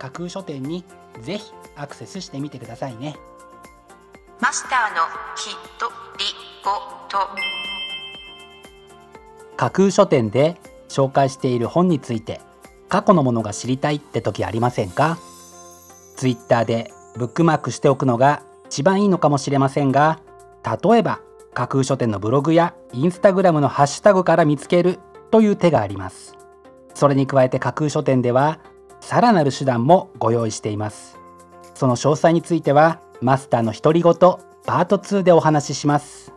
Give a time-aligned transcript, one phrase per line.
[0.00, 0.82] 架空書店に
[1.20, 3.16] ぜひアクセスしてみてくださいね。
[4.40, 5.02] マスターの
[5.36, 6.24] きっとり
[6.64, 6.70] ご
[7.08, 7.18] と。
[9.58, 10.56] 架空書店で
[10.88, 12.40] 紹介している本について
[12.88, 15.18] 過去のものが知りたいって時ありませんか
[16.16, 20.20] ？Twitter でブックマークしておくのが一番いいのかもしれませんが
[20.64, 21.20] 例えば
[21.52, 24.98] 架空書店のブログやインスタグラムのハッシュタグから見つける
[25.30, 26.38] という手があります。
[26.94, 28.60] それに加えて架空書店では
[29.00, 31.18] さらなる手段もご用意しています。
[31.74, 36.32] その詳細についてはマスターの独り言パート2でお話しします。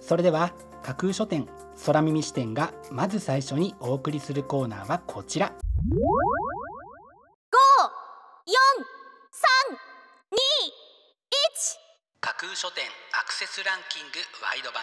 [0.00, 1.48] それでは架空書店
[1.86, 5.52] 空耳視点がまず最初にお送りするコーナーはこちら。
[12.20, 14.82] 架空書店アクセスランキングワイド版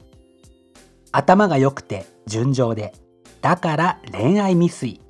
[1.11, 2.93] 頭が良くて純情で。
[3.41, 5.01] だから恋愛未遂。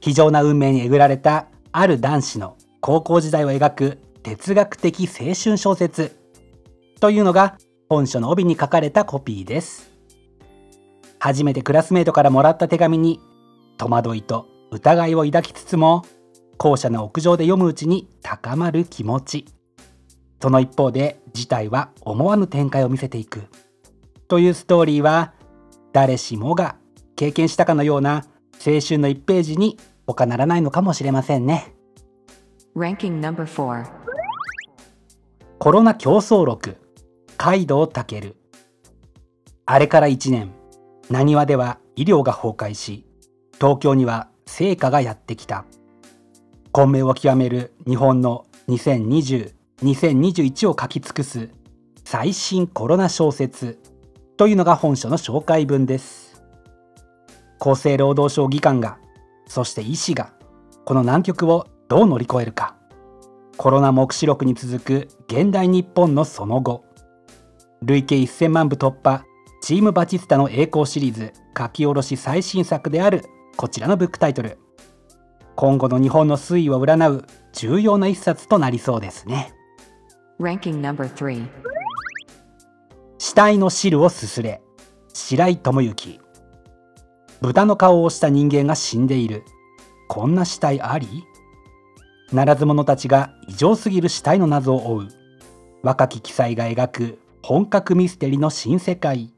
[0.00, 6.16] 非常な運命にえぐられたある男子の高校時代を描く哲学的青春小説。
[7.00, 7.58] というのが
[7.88, 9.90] 本書の帯に書かれたコピーです。
[11.18, 13.20] 初めてクラスメートからもらった手紙に
[13.78, 16.04] 戸惑いと疑いを抱きつつも
[16.58, 19.46] 校舎の屋上で読むうちに高まる気持ち。
[20.40, 23.44] その一方で事態は思わぬ展開を見せていく。
[24.28, 25.34] というストーリーは
[25.92, 26.76] 誰しもが
[27.16, 28.24] 経験したかのような
[28.54, 31.74] 青春の1ページに他ならないのかもしれませんね。
[32.76, 33.86] Ranking number 4
[35.58, 36.76] コロナ競争録
[37.36, 38.34] カ道健
[39.66, 40.52] あれから1年
[41.10, 43.06] なにわでは医療が崩壊し
[43.54, 45.64] 東京には成果がやってきた。
[46.74, 51.50] 混迷を極める日本の2020-2021を書き尽くす
[52.04, 53.78] 最新コロナ小説
[54.36, 56.42] というのが本書の紹介文です。
[57.60, 58.98] 厚生労働省議官が
[59.46, 60.32] そして医師が
[60.84, 62.74] この難局をどう乗り越えるか。
[63.56, 66.84] コロナ黙示録に続く現代日本のその後。
[67.82, 69.24] 累計1000万部突破
[69.62, 73.22] チームバチスタの栄光シリーズ書き下ろし最新作である
[73.56, 74.58] こちらのブックタイトル。
[75.54, 79.54] 今後の日本の推移を占う重要な一冊となりそうですね。
[83.26, 84.60] 死体の汁をすすれ。
[85.14, 86.20] 白井智之。
[87.40, 89.44] 豚の顔をした人間が死んでいる。
[90.08, 91.24] こんな死体あり？
[92.34, 95.08] ならず者たちが異常すぎる死体の謎を追う。
[95.82, 99.32] 若き記載が描く本格ミステリの新世界。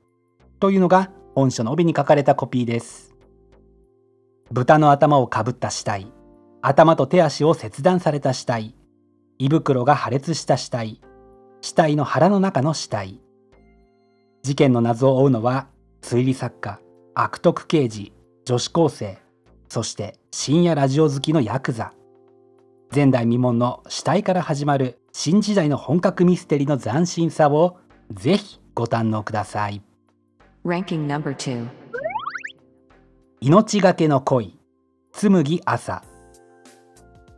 [0.59, 3.15] というのが本書の帯に書かれたコピーです。
[4.51, 6.09] 豚の頭をかぶった死体。
[6.61, 8.75] 頭と手足を切断された死体。
[9.39, 11.01] 胃袋が破裂した死体。
[11.61, 13.21] 死体の腹の中の死体。
[14.47, 15.67] 事件の謎を追うのは
[16.03, 16.79] 推理作家
[17.17, 18.13] 悪徳刑事
[18.45, 19.19] 女子高生
[19.69, 21.93] そして深夜ラジオ好きのヤクザ。
[22.95, 27.79] 前代未聞の死体から始まる新時代の本格ミステリの斬新さを
[28.13, 29.83] ぜひご堪能ください。
[30.65, 31.67] Ranking number 2
[33.41, 34.57] 命がけの恋
[35.11, 36.05] 紬朝。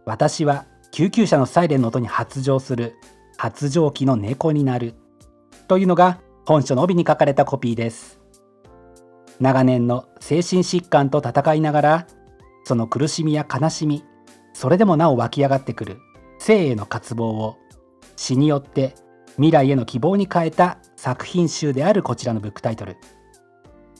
[0.05, 2.97] 私は救急車のサイレンの音に発情する
[3.39, 4.93] 発情期の猫になる。
[5.69, 8.19] というのが本書の帯に書かれたコピーです。
[9.39, 12.07] 長年の精神疾患と闘いながら
[12.65, 14.03] その苦しみや悲しみ
[14.55, 15.99] それでもなお湧き上がってくる
[16.39, 17.59] 生への渇望を
[18.17, 18.95] 詩によって
[19.35, 22.97] 未来への希望に変えた作品集であるこちらのブックタイトル。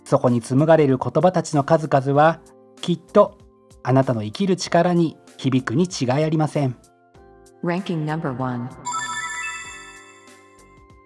[0.07, 2.41] そこに紡がれる言葉たちの数々は
[2.81, 3.37] きっと
[3.83, 6.79] あなたの生きる力に響くに違いありません。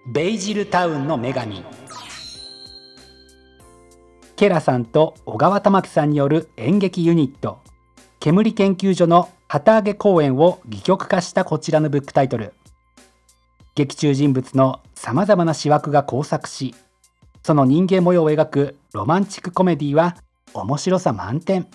[0.05, 1.63] ベイジルタウンの女神。
[4.35, 7.59] ケラさんと小川玉樹さんによる演劇ユニット。
[8.19, 12.53] 煙研究所の旗揚げ公演を戯曲化したこちらのブックタイトル。
[13.75, 16.75] 劇中人物のさまざまな思惑が交錯し
[17.41, 20.17] その人間模様を描くロマンチックコメディは
[20.53, 21.65] 面白さ満点。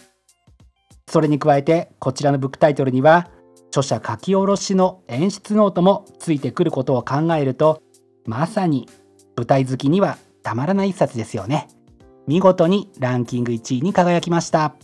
[1.09, 3.31] それに加えてこちらのブックタイトルには
[3.69, 7.83] 著者書き下ろしの演出ノートもついてくることを考えると
[8.27, 8.89] まさに
[9.37, 11.69] 舞台好きにはたまらない一冊ですよね。
[12.27, 14.75] 見事にランキング1位に輝きました。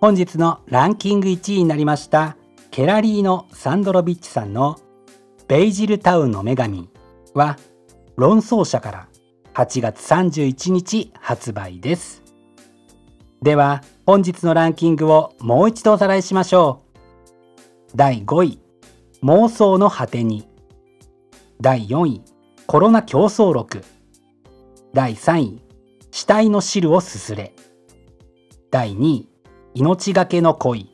[0.00, 2.36] 本日のランキング1位になりました
[2.70, 4.78] ケラリーノ・サンドロビッチさんの
[5.48, 6.88] 「ベイジルタウンの女神」
[7.34, 7.58] は
[8.14, 9.08] 論創社から
[9.54, 12.22] 8月31日発売です。
[13.42, 16.82] では本日のランキングをもう一度おさらいしましょ
[17.92, 17.96] う。
[17.96, 18.60] 第5位
[19.22, 20.46] 妄想の果てに。
[21.60, 22.22] 第4位
[22.66, 23.82] コロナ競争録。
[24.94, 25.62] 第3位
[26.12, 27.52] 死体の汁をすすれ。
[28.70, 29.28] 第2位
[29.74, 30.88] 命がけの恋。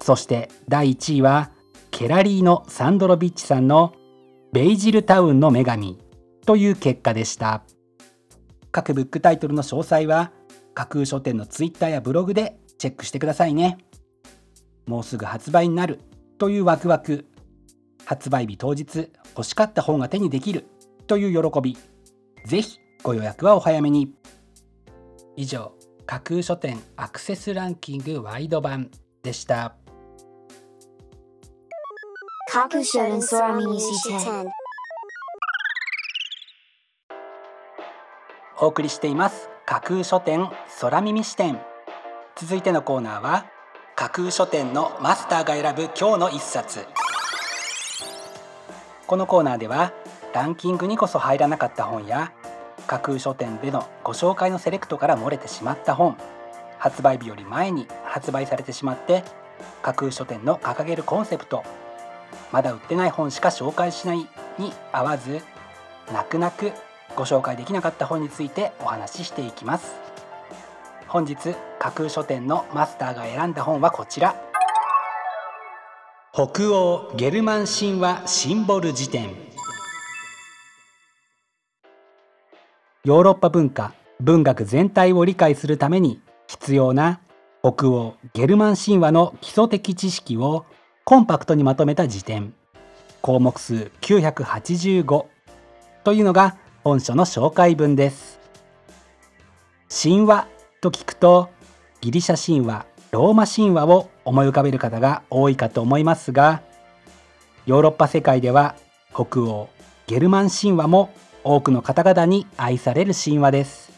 [0.00, 1.50] そして第1位は
[1.90, 3.92] ケラリーノ・サンドロビッチさんの
[4.52, 5.98] ベイジルタウンの女神。
[6.46, 7.64] という結果でした。
[8.70, 10.30] 各ブックタイトルの詳細は
[10.74, 13.78] 架空書店のツイッターやブログでチェックしてくださいね。
[14.86, 15.98] もうすぐ発売になる。
[16.38, 17.26] というワクワク。
[18.10, 20.66] 発売日当日欲しかった本が手にできる
[21.06, 21.78] という喜び。
[22.44, 24.12] ぜひご予約はお早めに。
[25.36, 25.72] 以上
[26.06, 28.90] 架空書店アクセスランキングワイド版
[29.22, 29.76] でした。
[32.50, 34.50] 架空書店空耳視点
[38.58, 39.48] お送りしています。
[39.66, 41.60] 架空書店空耳視点
[42.34, 43.46] 続いてのコーナーは
[43.94, 46.84] 架空書店のマスターが選ぶ今日の一冊
[49.10, 49.92] このコーナーでは
[50.32, 52.32] ランキングにこそ入らなかった本や
[52.86, 56.16] 架空書店でのご紹介のセレクトから漏れてしまった本
[56.78, 59.24] 発売日より前に発売されてしまって
[59.82, 61.64] 架空書店の掲げるコンセプト
[62.52, 64.18] まだ売ってない本しか紹介しない
[64.58, 65.40] に合わず
[66.12, 66.70] 泣く泣く
[67.16, 69.96] ご紹介できなかった本についてお話ししていきます。
[71.08, 74.49] 本日架空書店のマスターが選んだ本はこちら。
[76.42, 79.28] 北欧ゲルマン神話シンボル辞典。
[83.04, 87.20] ヨーロッパ文化文学全体を理解するために必要な
[87.62, 90.64] 北欧ゲルマン神話の基礎的知識を
[91.04, 92.54] コンパクトにまとめた辞典
[93.20, 95.26] 項目数985
[96.04, 98.40] というのが本書の紹介文です。
[99.90, 100.48] 神話
[100.80, 101.50] と聞くと
[102.00, 106.62] ギリシャ神話ローマ神話を思い浮かべる方が多いかと思いますが
[107.66, 108.76] ヨーロッパ世界では
[109.12, 109.68] 北欧
[110.06, 111.12] ゲルマン神話も
[111.44, 113.92] 多くの方々に愛される神話です。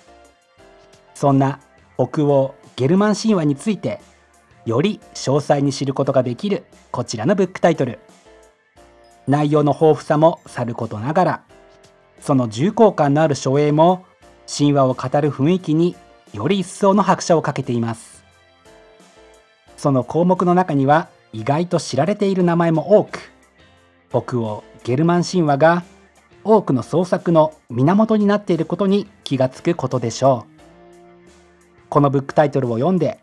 [1.14, 1.60] そんな
[1.96, 4.00] 北欧ゲルマン神話について
[4.64, 7.98] より詳細に知ることができるこちらのブックタイトル。
[9.26, 11.44] 内容の豊富さもさることながら
[12.20, 14.04] その重厚感のある書影も
[14.46, 15.96] 神話を語る雰囲気に
[16.32, 18.11] より一層の拍車をかけています。
[19.82, 23.32] その項目の中には意外と知られている名前も多く
[24.10, 25.82] 北欧ゲルマン神話が
[26.44, 33.18] 多くの創作の源になっていることに気がつくことでしょうこのブックタイトルを読んで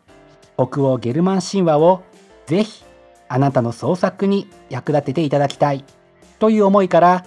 [0.57, 2.03] 北欧ゲルマン神話を
[2.45, 2.83] ぜひ
[3.29, 5.85] あなたの創作に役立てていただきたい
[6.39, 7.25] という思いから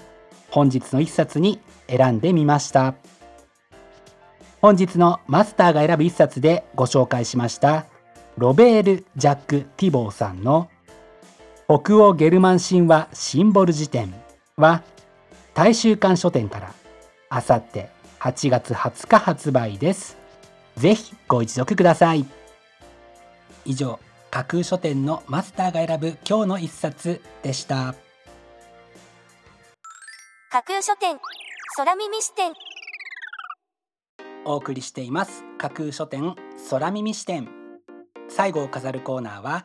[0.51, 1.59] 本日の一冊に
[1.89, 2.97] 選んでみました。
[4.61, 7.87] 本日のマスターが選ぶ一冊でご紹介しました。
[8.39, 10.71] ロベール・ジャック・ティボーさんの
[11.67, 14.13] 北欧ゲルマン神話シンボル辞典
[14.57, 14.83] は
[15.55, 16.73] 大衆館書店から
[17.29, 20.17] あさって8月20日発売です。
[20.77, 22.25] ぜひご一読ください。
[23.65, 27.95] 以上架空書店のマスターが選ぶ今日の一冊でした。
[30.51, 31.19] 架空書店
[31.77, 32.53] 空耳視点。
[34.45, 35.45] お送りしています。
[35.59, 36.35] 架空書店
[36.71, 37.62] 空耳視点
[38.29, 39.65] 最後を飾るコーナーは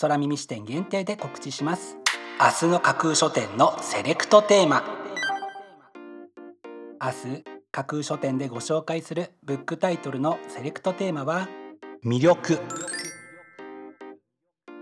[0.00, 1.96] 空耳視点限定で告知します。
[2.40, 4.82] 明日の架空書店のセレクトテーマ。
[7.00, 11.48] 明日架空書店でご紹介するブックタイトルのセレクトテーマは
[12.04, 12.58] 魅力。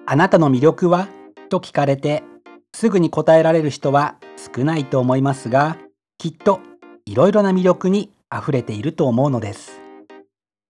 [0.07, 1.09] あなたの魅力は？
[1.49, 2.25] と聞かれて
[2.73, 4.17] すぐに答えられる人は
[4.55, 5.79] 少ないと思いますが
[6.19, 6.61] きっと
[7.05, 9.81] いろいろな魅力にあふれていると思うのです。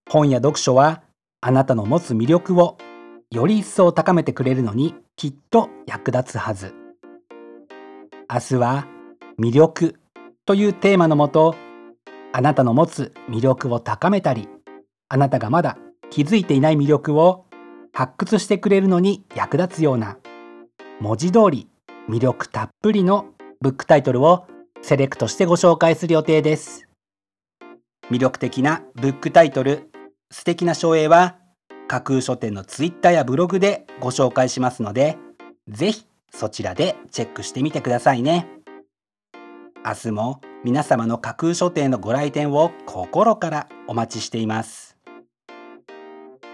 [0.09, 1.03] 本や読書は
[1.41, 2.79] あなたの持つ魅力を
[3.31, 6.75] より一層高めてくれるのにきっと役立つはず。
[8.33, 8.87] 明日は
[9.39, 9.97] 魅力
[10.45, 11.55] というテーマのもと
[12.33, 14.49] あなたの持つ魅力を高めたり
[15.09, 15.79] あなたがまだ
[16.11, 17.47] 気づいていない魅力を
[17.93, 20.19] 発掘してくれるのに役立つような
[21.01, 21.69] 文字通り
[22.09, 23.27] 魅力たっぷりの
[23.61, 24.47] ブックタイトルを
[24.83, 26.89] セレクトしてご紹介する予定です。
[28.11, 29.91] 魅力的なブックタイトル
[30.31, 31.37] 素敵な書影は
[31.89, 35.17] 架空書店のツイッターやブログでご紹介しますので
[35.69, 38.49] ぜひそちらでチェックしてみてくださいね。
[39.85, 44.97] 明日も皆様の架空書店のご来店を心からお待ちしています。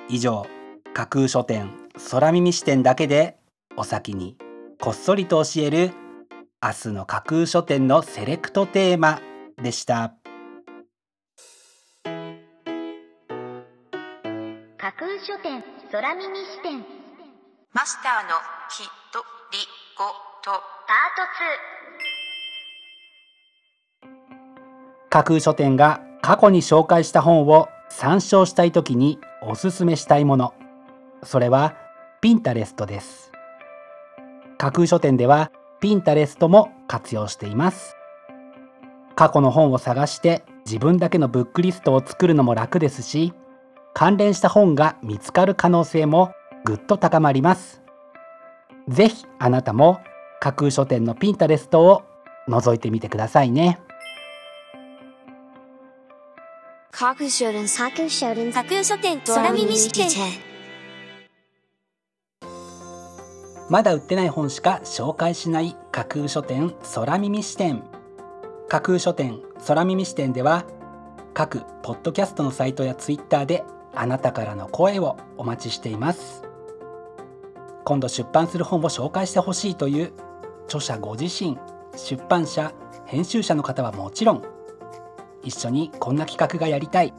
[0.08, 0.46] 以上
[0.92, 1.70] 架空書店
[2.10, 3.38] 空耳視点だけで
[3.76, 4.36] お先に
[4.80, 5.92] こっそりと教える
[6.62, 9.20] 明日の架空書店のセレクトテーマ
[9.60, 10.21] でした。
[14.82, 15.62] 架空書店
[15.92, 16.84] 空耳視点。
[17.72, 18.30] マスターの
[18.68, 18.78] き
[19.12, 19.20] と
[19.52, 19.58] り
[19.96, 20.06] ご
[20.42, 20.50] と。
[20.50, 21.22] パー
[24.98, 30.52] ト架空書店が過去に紹介した本を参照したいときにおすすめしたいもの。
[31.22, 31.76] それは
[32.20, 33.30] ピンタレストです。
[34.58, 37.94] 架空書店ではピンタレストも活用しています。
[39.14, 43.32] 過去の本を探して自分だけのブックリストを作るのも楽ですし
[43.94, 46.32] 関連した本が見つかる可能性も
[46.64, 47.82] ぐっと高まります。
[48.88, 50.00] ぜひあなたも
[50.40, 52.02] 架空書店のピンタレストを
[52.48, 53.78] 覗いてみてくださいね。
[56.90, 60.08] 架空書店架空書店架空書店空耳視点
[63.70, 67.82] まだ売ってない本しか紹介しない架空書店空耳視点。
[68.68, 70.64] 架空書店空耳視点では
[71.34, 76.42] 各ポッドキャストのサイトやツイッターであなたからの声をお待ちしています。
[77.84, 80.12] 今度出版する本を紹介してほしいという
[80.66, 81.58] 著者ご自身
[81.96, 82.72] 出版社
[83.06, 84.42] 編集者の方はもちろん
[85.42, 87.12] 一緒にこんな企画がやりたい。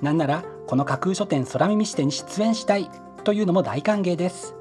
[0.00, 2.90] なんならこの架空書店空耳視点に出演したい
[3.24, 4.54] というのも大歓迎です。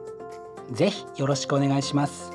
[0.71, 2.31] ぜひよろしくお願いします。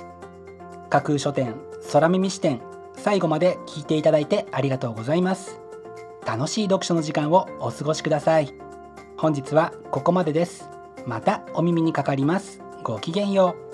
[0.88, 1.56] 架空書店
[1.92, 2.60] 空耳視点
[2.96, 5.60] 最後まで聞いていただいてありがとうございます。
[6.24, 8.65] 楽しい読書の時間をお過ごしください。
[9.18, 10.68] 本日はここまでです。
[11.06, 12.61] またお耳にかかります。
[12.82, 13.65] ごきげんよう。